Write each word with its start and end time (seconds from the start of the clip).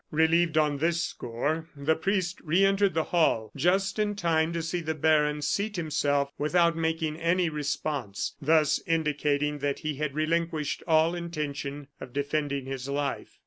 Relieved 0.09 0.57
on 0.57 0.79
this 0.79 1.03
score, 1.03 1.69
the 1.75 1.95
priest 1.95 2.41
re 2.43 2.65
entered 2.65 2.95
the 2.95 3.03
hall 3.03 3.51
just 3.55 3.99
in 3.99 4.15
time 4.15 4.51
to 4.51 4.59
see 4.63 4.81
the 4.81 4.95
baron 4.95 5.43
seat 5.43 5.75
himself 5.75 6.31
without 6.39 6.75
making 6.75 7.17
any 7.17 7.49
response, 7.49 8.33
thus 8.41 8.81
indicating 8.87 9.59
that 9.59 9.77
he 9.81 9.97
had 9.97 10.15
relinquished 10.15 10.81
all 10.87 11.13
intention 11.13 11.87
of 11.99 12.13
defending 12.13 12.65
his 12.65 12.89
life. 12.89 13.37